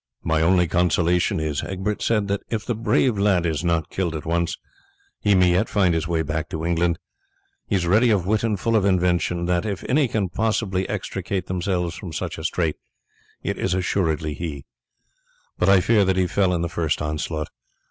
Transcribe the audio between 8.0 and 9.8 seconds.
of wit and full of invention that,